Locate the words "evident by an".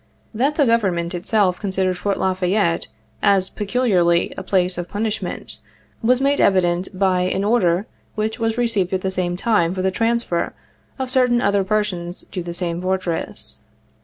6.41-7.43